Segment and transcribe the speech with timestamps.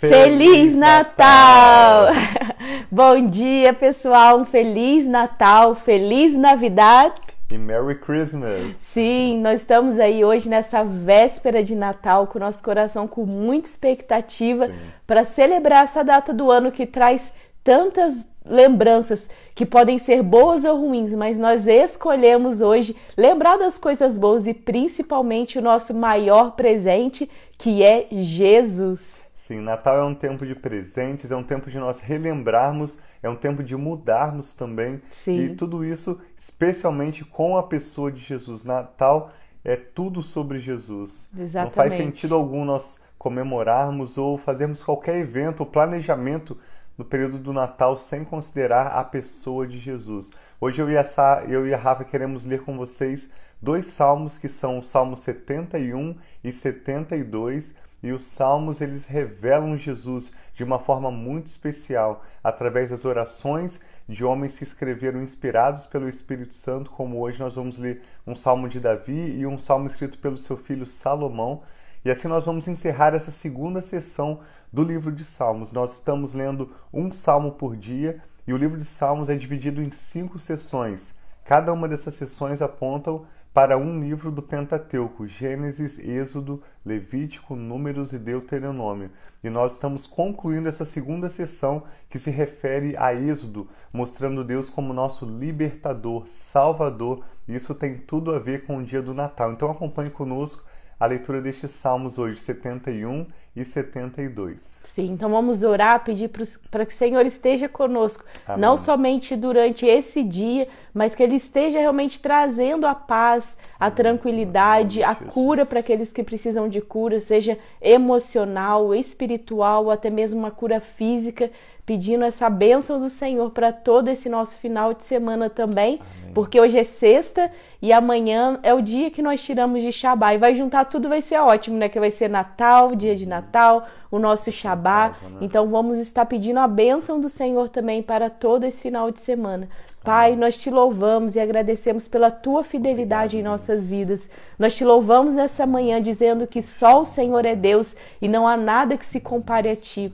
[0.00, 2.06] Feliz Natal!
[2.90, 4.38] Bom dia, pessoal.
[4.38, 7.12] Um Feliz Natal, Feliz Navidad
[7.50, 8.76] e Merry Christmas!
[8.76, 14.70] Sim, nós estamos aí hoje nessa véspera de Natal com nosso coração com muita expectativa
[15.06, 17.30] para celebrar essa data do ano que traz
[17.62, 24.16] tantas lembranças que podem ser boas ou ruins, mas nós escolhemos hoje lembrar das coisas
[24.16, 29.28] boas e principalmente o nosso maior presente, que é Jesus.
[29.40, 33.34] Sim, Natal é um tempo de presentes, é um tempo de nós relembrarmos, é um
[33.34, 35.00] tempo de mudarmos também.
[35.08, 35.38] Sim.
[35.38, 38.66] E tudo isso, especialmente com a pessoa de Jesus.
[38.66, 39.32] Natal
[39.64, 41.30] é tudo sobre Jesus.
[41.34, 41.54] Exatamente.
[41.64, 46.58] Não faz sentido algum nós comemorarmos ou fazermos qualquer evento ou planejamento
[46.98, 50.32] no período do Natal sem considerar a pessoa de Jesus.
[50.60, 54.36] Hoje eu e a, Sa, eu e a Rafa queremos ler com vocês dois salmos
[54.36, 60.78] que são o Salmo 71 e 72 e os salmos eles revelam Jesus de uma
[60.78, 67.20] forma muito especial, através das orações de homens que escreveram inspirados pelo Espírito Santo, como
[67.20, 70.84] hoje nós vamos ler um salmo de Davi e um salmo escrito pelo seu filho
[70.84, 71.62] Salomão.
[72.04, 74.40] E assim nós vamos encerrar essa segunda sessão
[74.72, 75.70] do livro de Salmos.
[75.70, 79.90] Nós estamos lendo um salmo por dia e o livro de Salmos é dividido em
[79.90, 81.14] cinco sessões.
[81.44, 88.18] Cada uma dessas sessões apontam para um livro do Pentateuco: Gênesis, Êxodo, Levítico, Números e
[88.18, 89.10] Deuteronômio.
[89.42, 94.92] E nós estamos concluindo essa segunda sessão que se refere a Êxodo, mostrando Deus como
[94.92, 97.24] nosso libertador, salvador.
[97.48, 99.52] Isso tem tudo a ver com o dia do Natal.
[99.52, 100.69] Então acompanhe conosco
[101.00, 104.60] a leitura destes salmos hoje, 71 e 72.
[104.84, 106.30] Sim, então vamos orar, pedir
[106.70, 108.60] para que o Senhor esteja conosco, Amém.
[108.60, 115.02] não somente durante esse dia, mas que Ele esteja realmente trazendo a paz, a tranquilidade,
[115.02, 120.80] a cura para aqueles que precisam de cura, seja emocional, espiritual, até mesmo uma cura
[120.80, 121.50] física,
[121.90, 125.98] pedindo essa bênção do Senhor para todo esse nosso final de semana também.
[126.00, 127.50] Amém porque hoje é sexta
[127.82, 130.34] e amanhã é o dia que nós tiramos de Shabá.
[130.34, 131.88] E vai juntar tudo, vai ser ótimo, né?
[131.88, 135.08] Que vai ser Natal, dia de Natal, o nosso Shabá.
[135.22, 135.38] Né?
[135.40, 139.68] Então vamos estar pedindo a bênção do Senhor também para todo esse final de semana.
[140.04, 144.30] Pai, nós te louvamos e agradecemos pela tua fidelidade em nossas vidas.
[144.58, 148.56] Nós te louvamos nessa manhã dizendo que só o Senhor é Deus e não há
[148.56, 150.12] nada que se compare a ti.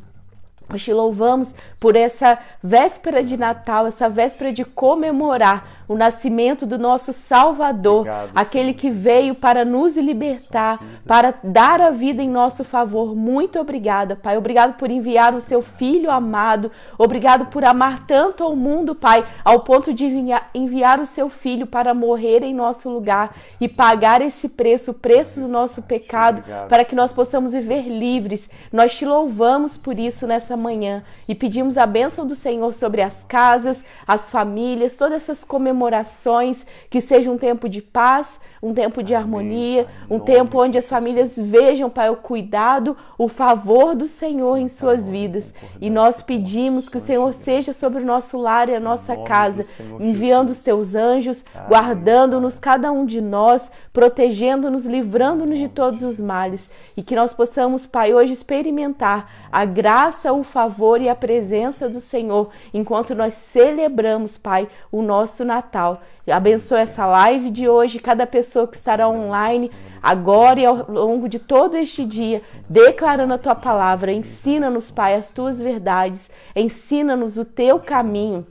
[0.69, 6.79] Nós te louvamos por essa véspera de Natal, essa véspera de comemorar o nascimento do
[6.79, 12.65] nosso Salvador, Obrigado, aquele que veio para nos libertar, para dar a vida em nosso
[12.65, 13.15] favor.
[13.15, 14.37] Muito obrigada, Pai.
[14.37, 16.73] Obrigado por enviar o seu Filho amado.
[16.99, 20.07] Obrigado por amar tanto ao mundo, Pai, ao ponto de
[20.53, 25.41] enviar o seu Filho para morrer em nosso lugar e pagar esse preço, o preço
[25.41, 28.51] do nosso pecado, para que nós possamos viver livres.
[28.73, 33.25] Nós te louvamos por isso nessa manhã e pedimos a bênção do Senhor sobre as
[33.25, 39.15] casas, as famílias, todas essas comemorações que seja um tempo de paz, um tempo de
[39.15, 44.69] harmonia, um tempo onde as famílias vejam, Pai, o cuidado, o favor do Senhor em
[44.69, 45.53] suas vidas.
[45.81, 49.63] E nós pedimos que o Senhor seja sobre o nosso lar e a nossa casa,
[50.01, 56.69] enviando os teus anjos, guardando-nos, cada um de nós, protegendo-nos, livrando-nos de todos os males.
[56.97, 62.01] E que nós possamos, Pai, hoje experimentar a graça, o favor e a presença do
[62.01, 66.01] Senhor enquanto nós celebramos, Pai, o nosso Natal.
[66.33, 69.71] Abençoe essa live de hoje, cada pessoa que estará online
[70.03, 74.13] agora e ao longo de todo este dia, declarando a tua palavra.
[74.13, 78.45] Ensina-nos, Pai, as tuas verdades, ensina-nos o teu caminho.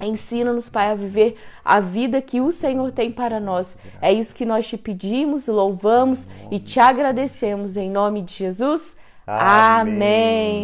[0.00, 3.76] Ensina-nos, Pai, a viver a vida que o Senhor tem para nós.
[4.00, 7.76] É isso que nós te pedimos, louvamos e te agradecemos.
[7.76, 8.96] Em nome de Jesus.
[9.26, 9.80] Amém.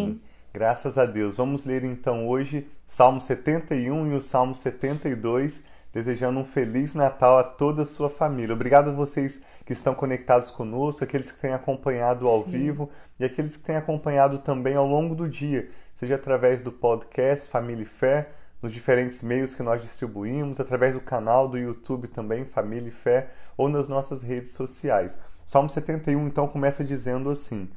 [0.07, 0.21] Amém.
[0.51, 1.35] Graças a Deus.
[1.35, 5.63] Vamos ler então hoje Salmo 71 e o Salmo 72,
[5.97, 8.53] desejando um feliz Natal a toda a sua família.
[8.53, 12.51] Obrigado a vocês que estão conectados conosco, aqueles que têm acompanhado ao Sim.
[12.51, 17.49] vivo e aqueles que têm acompanhado também ao longo do dia, seja através do podcast
[17.49, 18.29] Família e Fé,
[18.61, 23.29] nos diferentes meios que nós distribuímos, através do canal do YouTube também, Família e Fé,
[23.57, 25.19] ou nas nossas redes sociais.
[25.43, 27.69] Salmo 71 então começa dizendo assim: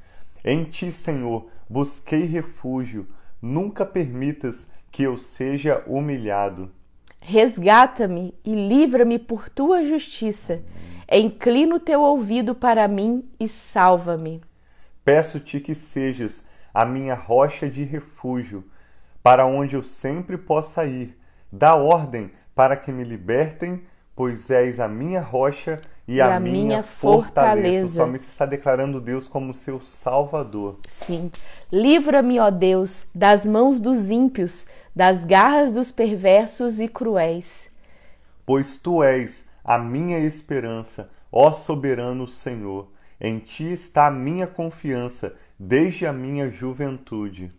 [0.44, 3.06] em ti, Senhor, busquei refúgio.
[3.40, 6.70] Nunca permitas que eu seja humilhado.
[7.20, 10.62] Resgata-me e livra-me por tua justiça.
[11.10, 14.40] Inclina o teu ouvido para mim e salva-me.
[15.04, 18.64] Peço-te que sejas a minha rocha de refúgio,
[19.22, 21.18] para onde eu sempre possa ir.
[21.52, 23.82] Dá ordem para que me libertem,
[24.14, 27.62] pois és a minha rocha e, e a, a, minha, fortaleza.
[27.62, 27.86] fortaleza.
[27.86, 30.78] O salmista está declarando Deus como seu salvador.
[30.88, 31.30] Sim.
[31.72, 37.70] Livra-me, ó Deus, das mãos dos ímpios, das garras dos perversos e cruéis.
[38.44, 42.88] Pois tu és a minha esperança, ó soberano Senhor.
[43.20, 47.50] Em ti está a minha confiança desde a minha juventude.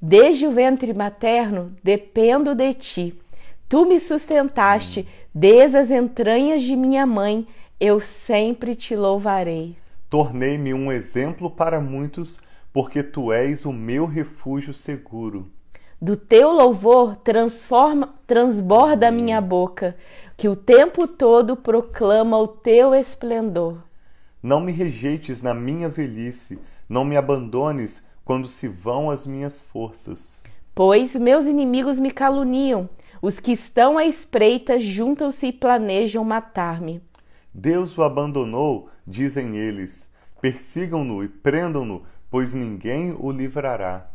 [0.00, 3.20] Desde o ventre materno dependo de ti.
[3.68, 7.46] Tu me sustentaste desde as entranhas de minha mãe,
[7.78, 9.76] eu sempre te louvarei.
[10.08, 12.40] Tornei-me um exemplo para muitos,
[12.72, 15.48] porque tu és o meu refúgio seguro.
[16.02, 19.94] Do teu louvor transforma, transborda a minha boca,
[20.34, 23.82] que o tempo todo proclama o teu esplendor.
[24.42, 26.58] Não me rejeites na minha velhice,
[26.88, 30.42] não me abandones quando se vão as minhas forças.
[30.74, 32.88] Pois meus inimigos me caluniam,
[33.20, 37.02] os que estão à espreita juntam-se e planejam matar-me.
[37.52, 40.10] Deus o abandonou, dizem eles.
[40.40, 44.09] Persigam-no e prendam-no, pois ninguém o livrará.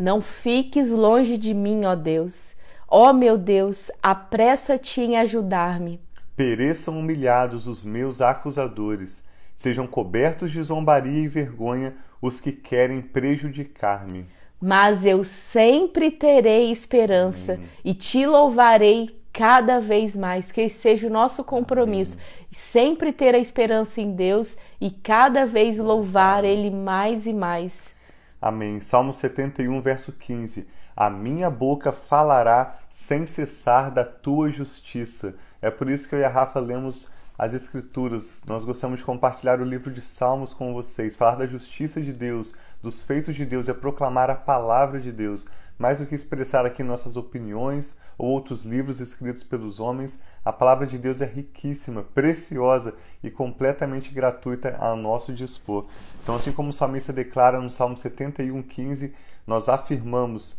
[0.00, 2.54] Não fiques longe de mim, ó Deus.
[2.88, 6.00] Ó meu Deus, apressa-te em ajudar-me.
[6.34, 14.26] Pereçam humilhados os meus acusadores, sejam cobertos de zombaria e vergonha os que querem prejudicar-me.
[14.58, 20.50] Mas eu sempre terei esperança e te louvarei cada vez mais.
[20.50, 22.16] Que esse seja o nosso compromisso.
[22.16, 22.48] Amém.
[22.50, 27.99] Sempre ter a esperança em Deus e cada vez louvar Ele mais e mais.
[28.40, 28.80] Amém.
[28.80, 30.66] Salmo 71, verso 15.
[30.96, 35.34] A minha boca falará sem cessar da tua justiça.
[35.60, 38.42] É por isso que eu e a Rafa lemos as Escrituras.
[38.46, 42.54] Nós gostamos de compartilhar o livro de Salmos com vocês, falar da justiça de Deus,
[42.82, 45.46] dos feitos de Deus, é proclamar a palavra de Deus.
[45.80, 50.86] Mais do que expressar aqui nossas opiniões ou outros livros escritos pelos homens, a palavra
[50.86, 55.86] de Deus é riquíssima, preciosa e completamente gratuita a nosso dispor.
[56.22, 59.14] Então, assim como o salmista declara no Salmo 71,15,
[59.46, 60.58] nós afirmamos: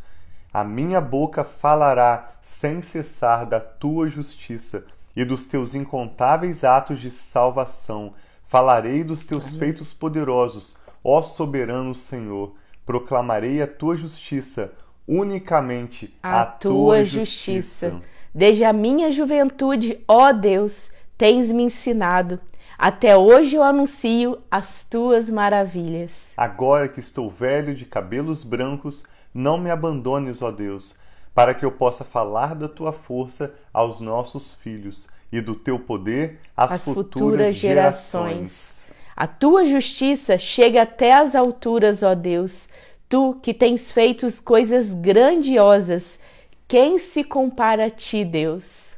[0.52, 4.86] A minha boca falará sem cessar da tua justiça
[5.16, 8.16] e dos teus incontáveis atos de salvação.
[8.44, 12.56] Falarei dos teus feitos poderosos, ó soberano Senhor.
[12.84, 14.74] Proclamarei a tua justiça,
[15.08, 17.90] unicamente a, a tua, tua justiça.
[17.90, 18.02] justiça.
[18.34, 22.40] Desde a minha juventude, ó Deus, tens me ensinado.
[22.78, 26.34] Até hoje eu anuncio as tuas maravilhas.
[26.36, 31.00] Agora que estou velho de cabelos brancos, não me abandones, ó Deus
[31.34, 36.40] para que eu possa falar da tua força aos nossos filhos e do teu poder
[36.56, 38.32] às, futuras, futuras gerações.
[38.36, 38.92] gerações.
[39.16, 42.70] A tua justiça chega até as alturas, ó Deus.
[43.12, 46.18] Tu que tens feito coisas grandiosas,
[46.66, 48.92] quem se compara a ti, Deus?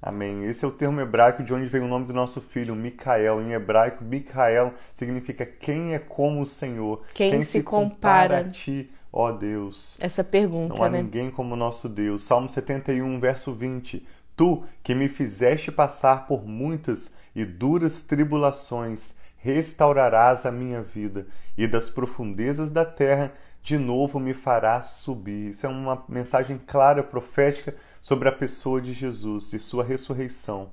[0.00, 0.44] Amém.
[0.44, 3.38] Esse é o termo hebraico de onde vem o nome do nosso filho, Micael.
[3.42, 7.02] Em hebraico, Micael significa quem é como o Senhor.
[7.12, 9.98] Quem, quem se, se compara, compara a ti, ó Deus.
[10.00, 11.02] Essa pergunta, Não há né?
[11.02, 12.22] ninguém como nosso Deus.
[12.22, 14.06] Salmo 71, verso 20.
[14.34, 21.26] Tu que me fizeste passar por muitas e duras tribulações, restaurarás a minha vida,
[21.58, 23.30] e das profundezas da terra
[23.62, 25.50] de novo me farás subir.
[25.50, 30.70] Isso é uma mensagem clara, profética sobre a pessoa de Jesus e sua ressurreição.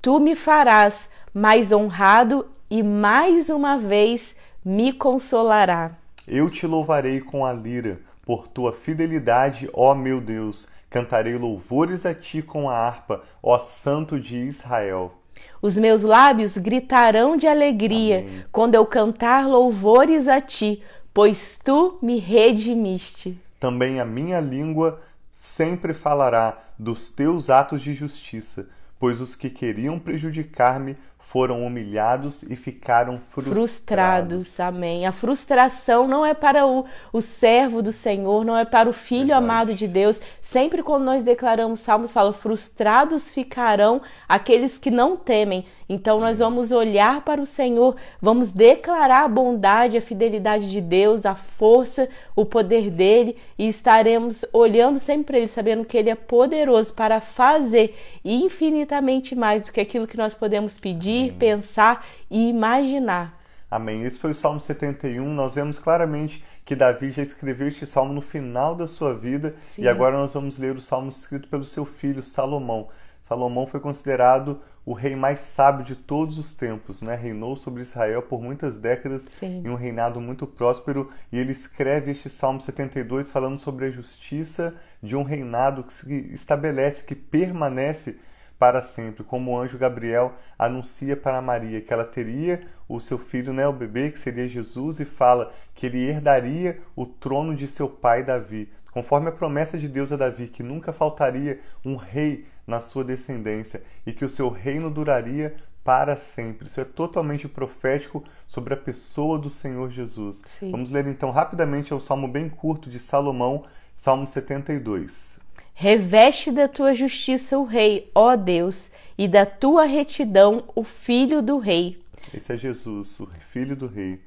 [0.00, 5.96] Tu me farás mais honrado e mais uma vez me consolará.
[6.26, 10.68] Eu te louvarei com a lira, por tua fidelidade, ó meu Deus.
[10.88, 15.14] Cantarei louvores a ti com a harpa, ó Santo de Israel.
[15.60, 18.44] Os meus lábios gritarão de alegria Amém.
[18.52, 23.38] quando eu cantar louvores a ti, pois tu me redimiste.
[23.60, 25.00] Também a minha língua
[25.30, 32.54] sempre falará dos teus atos de justiça, pois os que queriam prejudicar-me foram humilhados e
[32.54, 33.58] ficaram frustrados.
[33.58, 34.60] frustrados.
[34.60, 35.06] Amém.
[35.06, 39.28] A frustração não é para o, o servo do Senhor, não é para o filho
[39.28, 39.44] Verdade.
[39.44, 40.20] amado de Deus.
[40.42, 45.64] Sempre quando nós declaramos salmos, fala: frustrados ficarão aqueles que não temem.
[45.92, 51.26] Então nós vamos olhar para o Senhor, vamos declarar a bondade, a fidelidade de Deus,
[51.26, 56.14] a força, o poder dele e estaremos olhando sempre para ele, sabendo que ele é
[56.14, 63.42] poderoso para fazer infinitamente mais do que aquilo que nós podemos pedir, Pensar e imaginar.
[63.70, 64.04] Amém.
[64.04, 65.24] Esse foi o Salmo 71.
[65.32, 69.82] Nós vemos claramente que Davi já escreveu este salmo no final da sua vida Sim.
[69.82, 72.88] e agora nós vamos ler o salmo escrito pelo seu filho Salomão.
[73.22, 77.14] Salomão foi considerado o rei mais sábio de todos os tempos, né?
[77.14, 79.62] Reinou sobre Israel por muitas décadas Sim.
[79.64, 84.74] em um reinado muito próspero e ele escreve este Salmo 72 falando sobre a justiça
[85.00, 88.18] de um reinado que se estabelece, que permanece
[88.62, 93.52] para sempre, como o anjo Gabriel anuncia para Maria que ela teria o seu filho,
[93.52, 97.88] né, o bebê, que seria Jesus, e fala que ele herdaria o trono de seu
[97.88, 102.78] pai Davi, conforme a promessa de Deus a Davi, que nunca faltaria um rei na
[102.78, 106.68] sua descendência e que o seu reino duraria para sempre.
[106.68, 110.40] Isso é totalmente profético sobre a pessoa do Senhor Jesus.
[110.60, 110.70] Sim.
[110.70, 115.40] Vamos ler então rapidamente o salmo bem curto de Salomão, Salmo 72.
[115.74, 121.58] Reveste da tua justiça o rei, ó Deus, e da tua retidão o filho do
[121.58, 122.00] rei.
[122.32, 124.20] Esse é Jesus, o filho do rei.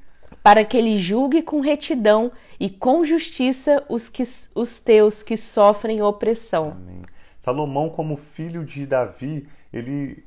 [0.43, 4.23] Para que ele julgue com retidão e com justiça os, que,
[4.53, 6.71] os teus que sofrem opressão.
[6.71, 7.01] Amém.
[7.39, 10.23] Salomão, como filho de Davi, ele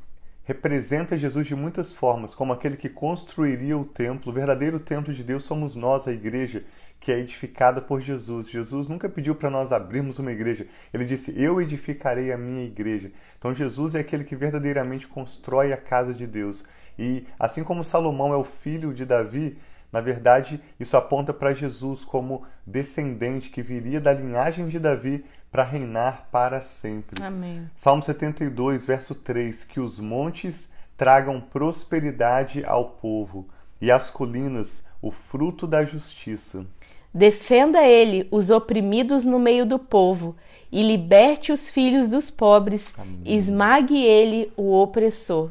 [0.49, 4.33] representa Jesus de muitas formas, como aquele que construiria o templo.
[4.33, 6.64] O verdadeiro templo de Deus somos nós, a igreja,
[6.99, 8.49] que é edificada por Jesus.
[8.49, 10.67] Jesus nunca pediu para nós abrirmos uma igreja.
[10.90, 13.12] Ele disse: Eu edificarei a minha igreja.
[13.37, 16.64] Então Jesus é aquele que verdadeiramente constrói a casa de Deus.
[16.99, 19.59] E assim como Salomão é o filho de Davi,
[19.93, 25.64] na verdade, isso aponta para Jesus como descendente que viria da linhagem de Davi para
[25.64, 27.23] reinar para sempre.
[27.23, 27.69] Amém.
[27.75, 33.47] Salmo 72, verso 3: Que os montes tragam prosperidade ao povo
[33.81, 36.67] e as colinas o fruto da justiça.
[37.12, 40.37] Defenda ele os oprimidos no meio do povo
[40.71, 43.23] e liberte os filhos dos pobres, Amém.
[43.25, 45.50] esmague ele o opressor.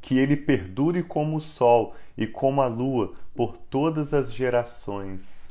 [0.00, 5.48] Que ele perdure como o sol e como a lua por todas as gerações.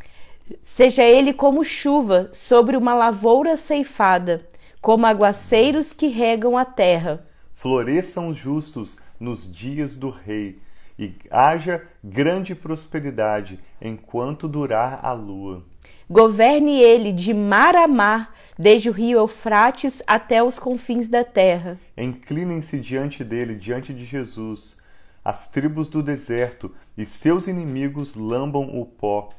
[0.62, 4.48] Seja ele como chuva sobre uma lavoura ceifada,
[4.82, 7.26] como aguaceiros que regam a terra.
[7.54, 10.60] Floresçam os justos nos dias do rei,
[10.98, 15.64] e haja grande prosperidade enquanto durar a lua.
[16.10, 21.78] Governe ele de mar a mar, desde o rio Eufrates até os confins da terra.
[21.98, 24.78] Inclinem-se diante dele, diante de Jesus,
[25.24, 29.30] as tribos do deserto, e seus inimigos lambam o pó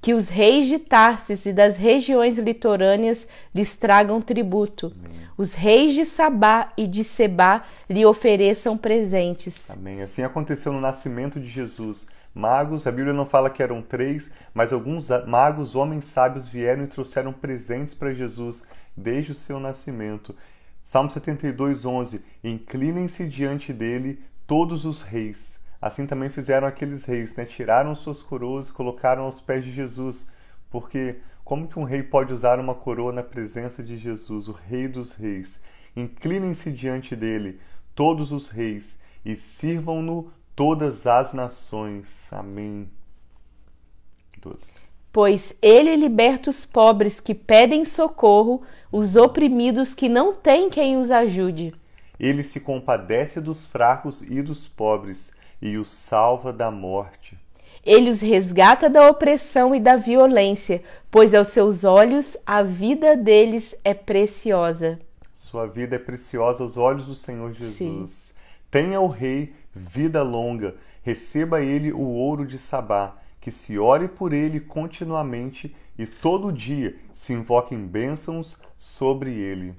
[0.00, 4.92] que os reis de Tarsis e das regiões litorâneas lhes tragam tributo.
[5.04, 5.20] Amém.
[5.36, 9.70] Os reis de Sabá e de Sebá lhe ofereçam presentes.
[9.70, 10.00] Amém.
[10.02, 12.08] Assim aconteceu no nascimento de Jesus.
[12.34, 16.86] Magos, a Bíblia não fala que eram três, mas alguns magos, homens sábios, vieram e
[16.86, 18.64] trouxeram presentes para Jesus
[18.96, 20.34] desde o seu nascimento.
[20.82, 22.24] Salmo 72, 11.
[22.42, 27.44] Inclinem-se diante dele todos os reis Assim também fizeram aqueles reis, né?
[27.44, 30.30] Tiraram suas coroas e colocaram aos pés de Jesus.
[30.68, 34.86] Porque como que um rei pode usar uma coroa na presença de Jesus, o rei
[34.86, 35.60] dos reis?
[35.96, 37.58] Inclinem-se diante dele,
[37.94, 42.32] todos os reis, e sirvam-no todas as nações.
[42.32, 42.88] Amém.
[44.40, 44.72] 12.
[45.12, 51.10] Pois ele liberta os pobres que pedem socorro, os oprimidos que não têm quem os
[51.10, 51.72] ajude.
[52.18, 57.38] Ele se compadece dos fracos e dos pobres e os salva da morte.
[57.84, 63.74] Ele os resgata da opressão e da violência, pois aos seus olhos a vida deles
[63.82, 64.98] é preciosa.
[65.32, 68.10] Sua vida é preciosa aos olhos do Senhor Jesus.
[68.10, 68.34] Sim.
[68.70, 74.34] Tenha o rei vida longa, receba ele o ouro de Sabá, que se ore por
[74.34, 79.74] ele continuamente e todo dia se invoquem bênçãos sobre ele.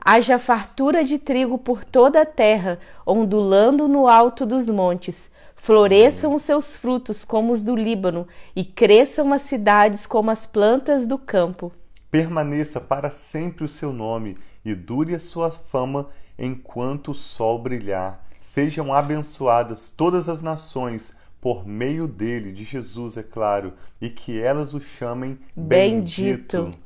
[0.00, 5.30] Haja fartura de trigo por toda a terra, ondulando no alto dos montes.
[5.56, 11.06] Floresçam os seus frutos como os do Líbano, e cresçam as cidades como as plantas
[11.06, 11.72] do campo.
[12.10, 18.24] Permaneça para sempre o seu nome, e dure a sua fama enquanto o sol brilhar.
[18.40, 24.74] Sejam abençoadas todas as nações, por meio dele, de Jesus, é claro, e que elas
[24.74, 26.62] o chamem bendito.
[26.64, 26.78] bendito.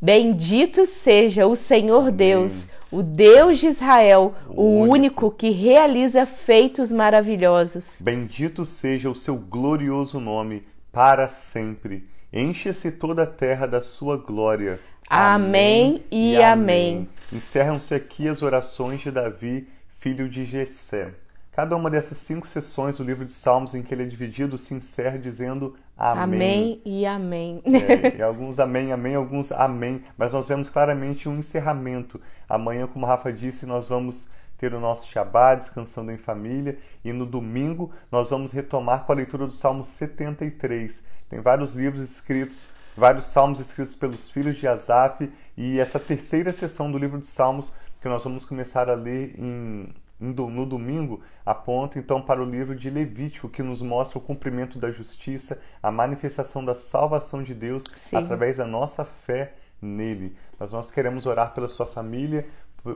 [0.00, 2.12] Bendito seja o Senhor Amém.
[2.12, 4.92] Deus, o Deus de Israel, o, o único.
[4.92, 7.96] único que realiza feitos maravilhosos.
[8.00, 10.62] Bendito seja o seu glorioso nome
[10.92, 12.04] para sempre.
[12.32, 14.80] Encha-se toda a terra da sua glória.
[15.08, 16.96] Amém, amém e amém.
[16.96, 17.08] amém.
[17.32, 21.12] Encerram-se aqui as orações de Davi, filho de Jessé.
[21.52, 24.74] Cada uma dessas cinco sessões do livro de Salmos em que ele é dividido se
[24.74, 26.22] encerra dizendo Amém.
[26.22, 27.62] Amém e Amém.
[27.64, 30.02] É, e alguns Amém, Amém, alguns Amém.
[30.18, 32.20] Mas nós vemos claramente um encerramento.
[32.48, 36.76] Amanhã, como a Rafa disse, nós vamos ter o nosso Shabbat, descansando em família.
[37.02, 41.02] E no domingo nós vamos retomar com a leitura do Salmo 73.
[41.30, 45.30] Tem vários livros escritos, vários salmos escritos pelos filhos de Asaf.
[45.56, 49.88] E essa terceira sessão do livro de Salmos, que nós vamos começar a ler em
[50.18, 54.90] no domingo, aponta então para o livro de Levítico, que nos mostra o cumprimento da
[54.90, 58.16] justiça, a manifestação da salvação de Deus Sim.
[58.16, 60.34] através da nossa fé nele.
[60.58, 62.46] Mas nós queremos orar pela sua família,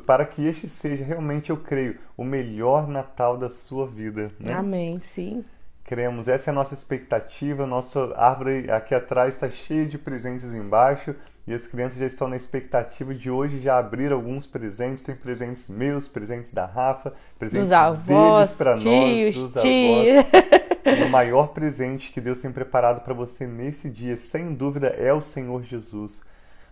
[0.06, 4.28] para que este seja realmente, eu creio, o melhor Natal da sua vida.
[4.38, 4.52] Né?
[4.52, 5.44] Amém, sim.
[5.82, 7.66] Cremos, essa é a nossa expectativa.
[7.66, 12.36] Nossa árvore aqui atrás está cheia de presentes embaixo e as crianças já estão na
[12.36, 15.02] expectativa de hoje já abrir alguns presentes.
[15.02, 19.56] Tem presentes meus, presentes da Rafa, presentes dos avós, deles para nós, dos tios.
[19.56, 21.06] avós.
[21.06, 25.20] o maior presente que Deus tem preparado para você nesse dia, sem dúvida, é o
[25.20, 26.22] Senhor Jesus.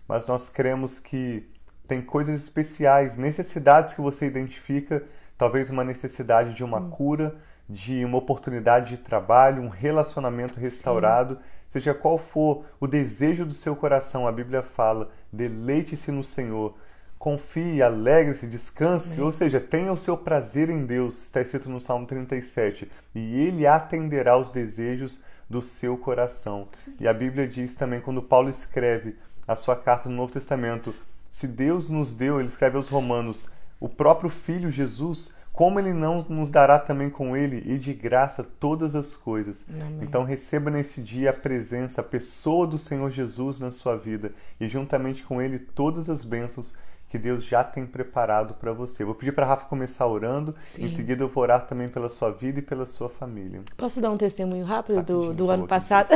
[0.07, 1.47] Mas nós cremos que
[1.87, 5.03] tem coisas especiais, necessidades que você identifica,
[5.37, 7.35] talvez uma necessidade de uma cura
[7.69, 11.41] de uma oportunidade de trabalho, um relacionamento restaurado, Sim.
[11.69, 16.75] Seja qual for o desejo do seu coração, a Bíblia fala: deleite-se no Senhor,
[17.17, 19.25] confie, alegre-se, descanse, Amém.
[19.25, 23.67] ou seja, tenha o seu prazer em Deus, está escrito no Salmo 37, e Ele
[23.67, 26.67] atenderá os desejos do seu coração.
[26.83, 26.95] Sim.
[26.99, 29.15] E a Bíblia diz também, quando Paulo escreve
[29.47, 30.93] a sua carta no Novo Testamento,
[31.29, 36.25] se Deus nos deu, ele escreve aos Romanos, o próprio Filho Jesus, como ele não
[36.29, 39.65] nos dará também com ele e de graça todas as coisas.
[39.69, 39.99] Amém.
[40.03, 44.69] Então receba nesse dia a presença, a pessoa do Senhor Jesus na sua vida e
[44.69, 46.75] juntamente com ele todas as bênçãos
[47.09, 49.03] que Deus já tem preparado para você.
[49.03, 50.83] Vou pedir para Rafa começar orando, Sim.
[50.83, 53.61] em seguida eu vou orar também pela sua vida e pela sua família.
[53.75, 56.07] Posso dar um testemunho rápido do, do ano passado?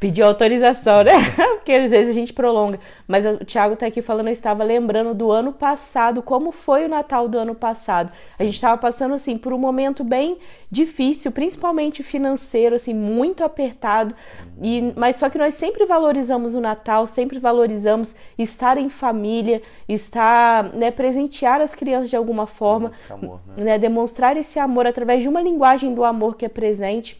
[0.00, 1.12] Pediu autorização, né?
[1.60, 2.80] Porque às vezes a gente prolonga.
[3.06, 6.88] Mas o Thiago tá aqui falando, eu estava lembrando do ano passado, como foi o
[6.88, 8.10] Natal do ano passado.
[8.26, 8.42] Sim.
[8.42, 10.38] A gente estava passando, assim, por um momento bem
[10.70, 14.14] difícil, principalmente financeiro, assim, muito apertado.
[14.62, 20.64] E, mas só que nós sempre valorizamos o Natal, sempre valorizamos estar em família, estar,
[20.72, 23.64] né, presentear as crianças de alguma forma, amor, né?
[23.64, 23.78] né?
[23.78, 27.19] demonstrar esse amor através de uma linguagem do amor que é presente.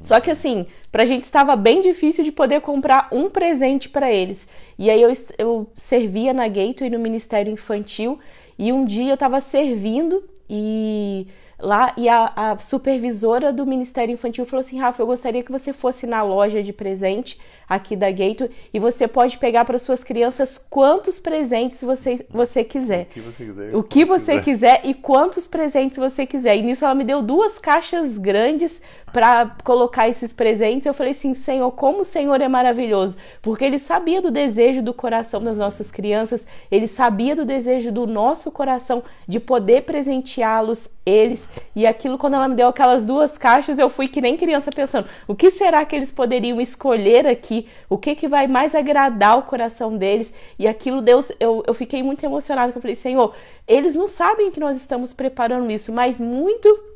[0.00, 4.48] Só que assim, pra gente estava bem difícil de poder comprar um presente para eles.
[4.78, 8.18] E aí eu, eu servia na Gateway no Ministério Infantil
[8.58, 11.26] e um dia eu estava servindo e
[11.58, 15.72] lá e a, a, supervisora do Ministério Infantil falou assim: Rafa, eu gostaria que você
[15.72, 17.38] fosse na loja de presente
[17.70, 23.02] aqui da Gato e você pode pegar para suas crianças quantos presentes você, você quiser.
[23.02, 23.76] O que você quiser.
[23.76, 24.42] O que você quiser.
[24.42, 26.56] quiser e quantos presentes você quiser.
[26.56, 30.86] E nisso ela me deu duas caixas grandes para colocar esses presentes.
[30.86, 34.94] Eu falei assim: Senhor, como o Senhor é maravilhoso, porque ele sabia do desejo do
[34.94, 41.48] coração das nossas crianças, ele sabia do desejo do nosso coração de poder presenteá-los eles.
[41.74, 45.08] E aquilo, quando ela me deu aquelas duas caixas, eu fui que nem criança pensando:
[45.26, 47.59] o que será que eles poderiam escolher aqui?
[47.88, 50.32] O que, que vai mais agradar o coração deles?
[50.58, 53.34] E aquilo, Deus, eu, eu fiquei muito emocionada, eu falei: Senhor,
[53.66, 56.89] eles não sabem que nós estamos preparando isso, mas muito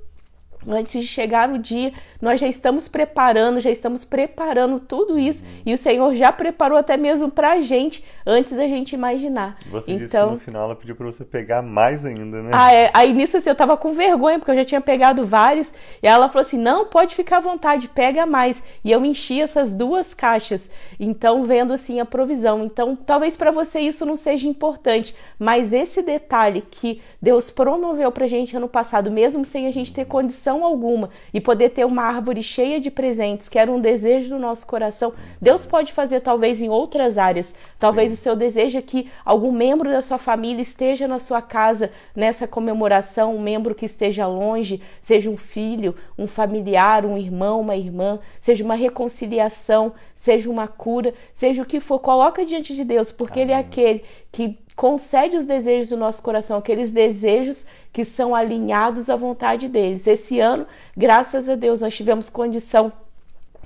[0.69, 5.75] antes de chegar o dia, nós já estamos preparando, já estamos preparando tudo isso e
[5.75, 9.57] o Senhor já preparou até mesmo para a gente antes da gente imaginar.
[9.71, 12.51] Você então, disse que no final ela pediu para você pegar mais ainda, né?
[12.53, 12.91] Ah, é.
[12.95, 15.73] Aí nisso assim, eu tava com vergonha porque eu já tinha pegado vários
[16.03, 18.63] e ela falou assim: "Não, pode ficar à vontade, pega mais".
[18.83, 20.63] E eu enchi essas duas caixas.
[20.99, 22.65] Então, vendo assim a provisão.
[22.65, 28.27] Então, talvez para você isso não seja importante, mas esse detalhe que Deus promoveu pra
[28.27, 32.43] gente ano passado, mesmo sem a gente ter condição alguma e poder ter uma árvore
[32.43, 36.69] cheia de presentes, que era um desejo do nosso coração, Deus pode fazer talvez em
[36.69, 37.55] outras áreas.
[37.79, 38.15] Talvez Sim.
[38.15, 42.47] o seu desejo é que algum membro da sua família esteja na sua casa nessa
[42.47, 48.19] comemoração, um membro que esteja longe, seja um filho, um familiar, um irmão, uma irmã,
[48.41, 53.41] seja uma reconciliação, seja uma cura, seja o que for, coloca diante de Deus, porque
[53.41, 53.45] Amém.
[53.45, 59.09] Ele é aquele que concede os desejos do nosso coração, aqueles desejos que são alinhados
[59.09, 60.07] à vontade deles.
[60.07, 62.93] Esse ano, graças a Deus, nós tivemos condição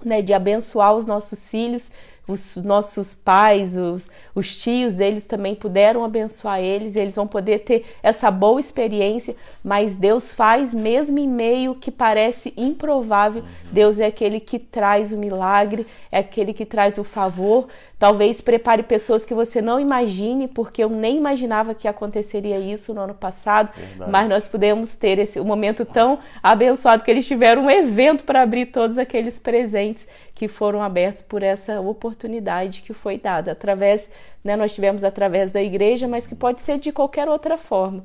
[0.04, 1.90] né, de abençoar os nossos filhos,
[2.28, 7.86] os nossos pais, os, os tios deles também puderam abençoar eles, eles vão poder ter
[8.02, 13.42] essa boa experiência, mas Deus faz mesmo em meio que parece improvável.
[13.72, 17.66] Deus é aquele que traz o milagre, é aquele que traz o favor.
[17.98, 23.00] Talvez prepare pessoas que você não imagine, porque eu nem imaginava que aconteceria isso no
[23.00, 24.10] ano passado, Verdade.
[24.10, 28.42] mas nós pudemos ter esse um momento tão abençoado que eles tiveram um evento para
[28.42, 34.08] abrir todos aqueles presentes que foram abertos por essa oportunidade que foi dada através,
[34.44, 38.04] né, nós tivemos através da igreja, mas que pode ser de qualquer outra forma.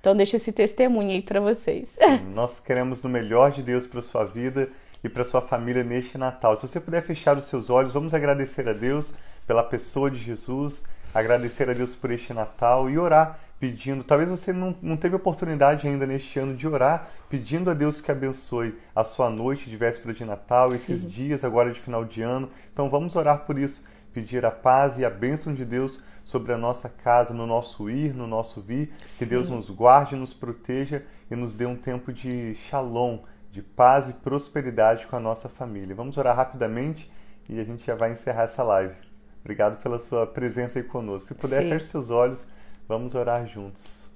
[0.00, 1.88] Então deixa esse testemunho aí para vocês.
[1.92, 4.68] Sim, nós queremos no melhor de Deus para sua vida
[5.02, 6.54] e para sua família neste Natal.
[6.58, 9.14] Se você puder fechar os seus olhos, vamos agradecer a Deus
[9.50, 14.04] pela pessoa de Jesus, agradecer a Deus por este Natal e orar pedindo.
[14.04, 18.12] Talvez você não, não teve oportunidade ainda neste ano de orar, pedindo a Deus que
[18.12, 21.08] abençoe a sua noite de véspera de Natal, esses Sim.
[21.08, 22.48] dias agora de final de ano.
[22.72, 23.82] Então vamos orar por isso,
[24.12, 28.14] pedir a paz e a bênção de Deus sobre a nossa casa, no nosso ir,
[28.14, 28.92] no nosso vir.
[29.04, 29.18] Sim.
[29.18, 33.18] Que Deus nos guarde, nos proteja e nos dê um tempo de shalom,
[33.50, 35.92] de paz e prosperidade com a nossa família.
[35.92, 37.10] Vamos orar rapidamente
[37.48, 39.09] e a gente já vai encerrar essa live.
[39.40, 41.28] Obrigado pela sua presença aí conosco.
[41.28, 41.68] Se puder, Sim.
[41.70, 42.46] feche seus olhos,
[42.86, 44.09] vamos orar juntos.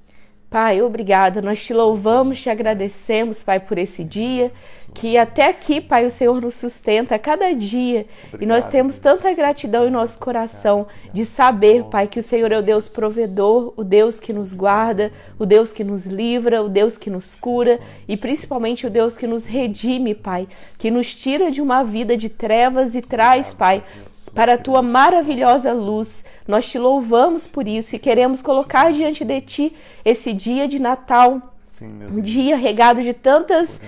[0.55, 1.43] Pai, obrigada.
[1.43, 4.53] Nós te louvamos, te agradecemos, Pai, por esse dia,
[4.95, 8.07] que até aqui, Pai, o Senhor nos sustenta a cada dia.
[8.29, 12.53] Obrigado, e nós temos tanta gratidão em nosso coração de saber, Pai, que o Senhor
[12.53, 16.69] é o Deus provedor, o Deus que nos guarda, o Deus que nos livra, o
[16.69, 20.47] Deus que nos cura e principalmente o Deus que nos redime, Pai,
[20.79, 23.83] que nos tira de uma vida de trevas e traz, Pai,
[24.33, 26.23] para a tua maravilhosa luz.
[26.47, 31.55] Nós te louvamos por isso e queremos colocar diante de ti esse dia de Natal,
[31.65, 33.81] Sim, um dia regado de tantas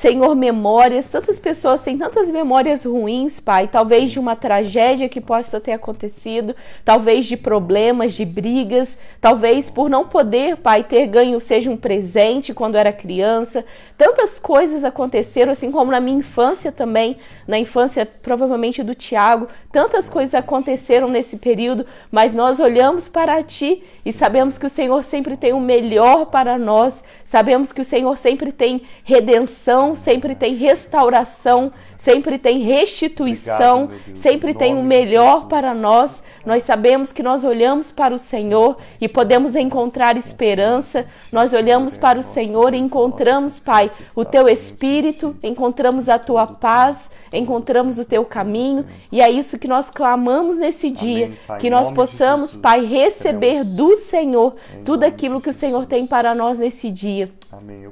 [0.00, 1.10] Senhor, memórias.
[1.10, 3.68] Tantas pessoas têm tantas memórias ruins, Pai.
[3.68, 9.90] Talvez de uma tragédia que possa ter acontecido, talvez de problemas, de brigas, talvez por
[9.90, 13.62] não poder, Pai, ter ganho, seja um presente quando era criança.
[13.98, 19.48] Tantas coisas aconteceram, assim como na minha infância também, na infância provavelmente do Tiago.
[19.70, 25.04] Tantas coisas aconteceram nesse período, mas nós olhamos para Ti e sabemos que o Senhor
[25.04, 27.04] sempre tem o melhor para nós.
[27.26, 34.54] Sabemos que o Senhor sempre tem redenção, sempre tem restauração, sempre tem restituição, Obrigado, sempre
[34.54, 36.22] tem o melhor para nós.
[36.44, 41.06] Nós sabemos que nós olhamos para o Senhor e podemos encontrar esperança.
[41.30, 47.10] Nós olhamos para o Senhor e encontramos, Pai, o teu espírito, encontramos a tua paz,
[47.30, 52.56] encontramos o teu caminho, e é isso que nós clamamos nesse dia, que nós possamos,
[52.56, 57.30] Pai, receber do Senhor tudo aquilo que o Senhor tem para nós nesse dia.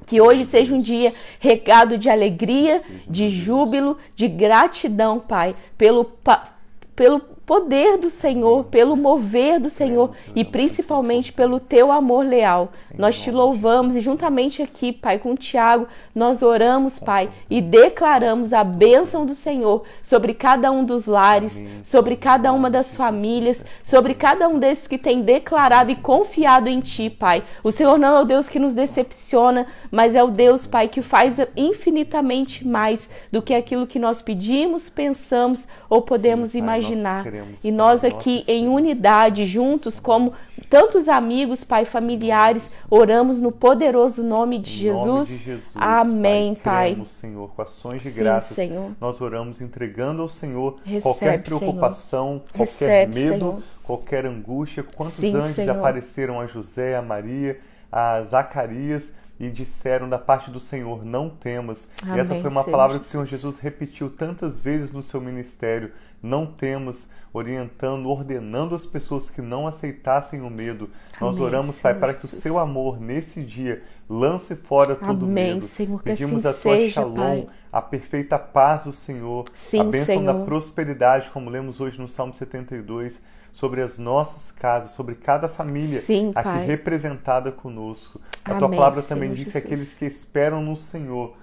[0.06, 6.04] Que hoje seja um dia regado de alegria, de júbilo, de gratidão, Pai, pelo,
[6.94, 12.70] pelo poder do Senhor, pelo mover do Senhor e principalmente pelo teu amor leal.
[12.98, 18.52] Nós te louvamos e juntamente aqui, Pai, com o Tiago, nós oramos, Pai, e declaramos
[18.52, 24.12] a bênção do Senhor sobre cada um dos lares, sobre cada uma das famílias, sobre
[24.12, 27.42] cada um desses que tem declarado e confiado em Ti, Pai.
[27.64, 31.00] O Senhor não é o Deus que nos decepciona, mas é o Deus, Pai, que
[31.00, 36.54] faz infinitamente mais do que aquilo que nós pedimos, pensamos ou podemos
[37.22, 40.32] Sim, E nós aqui em unidade, juntos, como
[40.68, 45.06] tantos amigos, Pai, familiares, oramos no poderoso nome de Jesus.
[45.06, 46.90] Nome de Jesus Amém, Pai.
[46.90, 48.54] Cremos, Senhor, com ações de Sim, graças.
[48.54, 48.92] Senhor.
[49.00, 52.40] Nós oramos entregando ao Senhor Recebe, qualquer preocupação, Senhor.
[52.40, 53.62] qualquer Recebe, medo, Senhor.
[53.82, 54.82] qualquer angústia.
[54.82, 57.58] Quantos Sim, anjos apareceram a José, a Maria,
[57.90, 61.90] a Zacarias e disseram da parte do Senhor: Não temas.
[62.02, 65.20] Amém, e essa foi uma palavra que o Senhor Jesus repetiu tantas vezes no seu
[65.20, 70.84] ministério: Não temas, orientando, ordenando as pessoas que não aceitassem o medo.
[70.86, 75.24] Amém, Nós oramos, Senhor Pai, para que o seu amor nesse dia lance fora todo
[75.26, 75.64] Amém, medo.
[75.64, 77.46] Senhor, Pedimos assim a tua seja, shalom, Pai.
[77.72, 80.24] a perfeita paz do Senhor, Sim, a bênção Senhor.
[80.24, 83.22] da prosperidade, como lemos hoje no Salmo 72
[83.52, 86.66] sobre as nossas casas, sobre cada família Sim, aqui pai.
[86.66, 88.20] representada conosco.
[88.44, 91.36] A Amém, tua palavra também diz que aqueles que esperam no Senhor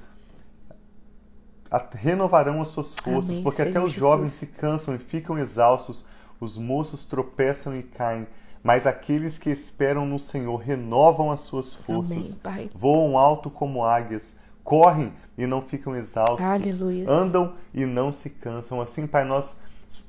[1.93, 3.99] renovarão as suas forças, Amém, porque Senhor até os Jesus.
[3.99, 6.05] jovens se cansam e ficam exaustos,
[6.39, 8.27] os moços tropeçam e caem.
[8.63, 14.39] Mas aqueles que esperam no Senhor renovam as suas forças, Amém, voam alto como águias,
[14.63, 17.05] correm e não ficam exaustos, Aleluia.
[17.07, 18.81] andam e não se cansam.
[18.81, 19.59] Assim, Pai, nós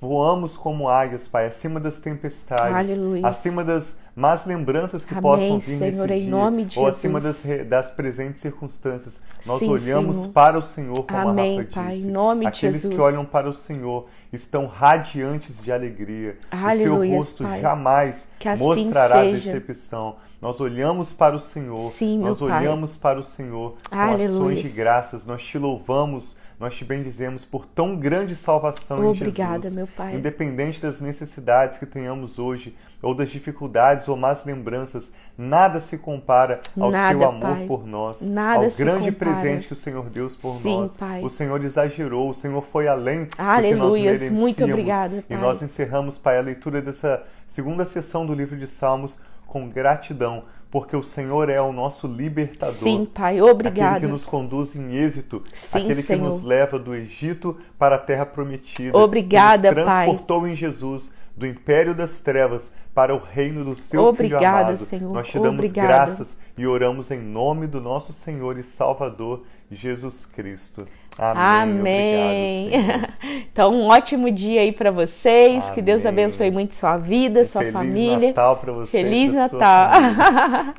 [0.00, 3.26] voamos como águias, Pai, acima das tempestades, Aleluia.
[3.26, 6.24] acima das más lembranças que Amém, possam vir Senhor, nesse
[6.70, 9.22] dia, ou acima das, das, presentes circunstâncias.
[9.46, 10.32] Nós Sim, olhamos Senhor.
[10.32, 12.08] para o Senhor, como Amém, a Rafa Pai, disse.
[12.08, 16.38] Em nome Aqueles de que olham para o Senhor estão radiantes de alegria.
[16.50, 17.60] Aleluia, o seu rosto pai.
[17.60, 19.52] jamais assim mostrará seja.
[19.52, 20.16] decepção.
[20.40, 24.28] Nós olhamos para o Senhor, Sim, nós olhamos para o Senhor com Aleluia.
[24.28, 29.62] ações de graças, nós te louvamos nós te bendizemos por tão grande salvação Obrigada, em
[29.62, 29.74] Jesus.
[29.74, 30.14] meu Pai.
[30.14, 36.60] Independente das necessidades que tenhamos hoje, ou das dificuldades ou más lembranças, nada se compara
[36.78, 37.66] ao nada, seu amor pai.
[37.66, 39.32] por nós, nada ao grande compara.
[39.32, 40.96] presente que o Senhor deu por Sim, nós.
[40.96, 41.22] Pai.
[41.22, 43.74] O Senhor exagerou, o Senhor foi além Aleluia.
[43.74, 44.40] do que nós merecíamos.
[44.40, 45.36] Muito obrigada, Pai.
[45.36, 50.44] E nós encerramos, Pai, a leitura dessa segunda sessão do livro de Salmos com gratidão,
[50.70, 52.74] porque o Senhor é o nosso libertador.
[52.74, 53.92] Sim, Pai, obrigado.
[53.96, 56.18] Aquele que nos conduz em êxito, Sim, aquele Senhor.
[56.18, 58.96] que nos leva do Egito para a terra prometida.
[58.98, 60.50] Obrigada, que nos transportou Pai.
[60.50, 64.84] em Jesus do império das trevas para o reino do seu Obrigada, filho amado.
[64.84, 65.12] Senhor.
[65.12, 65.88] Nós te damos Obrigada.
[65.88, 70.86] graças e oramos em nome do nosso Senhor e Salvador Jesus Cristo.
[71.18, 72.70] Amém.
[72.70, 72.70] Amém.
[73.50, 75.62] então, um ótimo dia aí para vocês.
[75.62, 75.74] Amém.
[75.74, 78.18] Que Deus abençoe muito sua vida, sua Feliz família.
[78.18, 79.04] Feliz Natal para vocês.
[79.04, 79.90] Feliz Natal.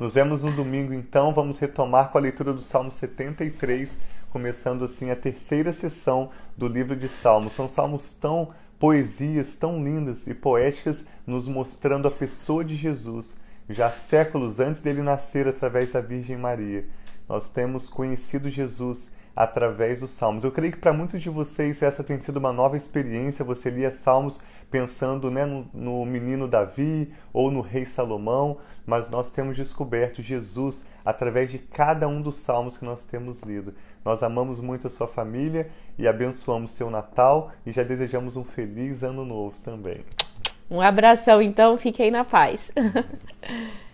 [0.00, 1.32] Nos vemos no domingo, então.
[1.32, 6.94] Vamos retomar com a leitura do Salmo 73 começando assim a terceira sessão do livro
[6.94, 7.54] de Salmos.
[7.54, 8.48] São salmos tão
[8.78, 15.02] poesias tão lindas e poéticas nos mostrando a pessoa de Jesus, já séculos antes dele
[15.02, 16.86] nascer através da Virgem Maria.
[17.28, 20.42] Nós temos conhecido Jesus através dos salmos.
[20.42, 23.44] Eu creio que para muitos de vocês essa tem sido uma nova experiência.
[23.44, 29.30] Você lia salmos pensando né, no, no, menino Davi ou no rei Salomão, mas nós
[29.30, 33.72] temos descoberto Jesus através de cada um dos salmos que nós temos lido.
[34.04, 39.04] Nós amamos muito a sua família e abençoamos seu Natal e já desejamos um feliz
[39.04, 40.04] ano novo também.
[40.68, 42.72] Um abração, então, fiquem na paz.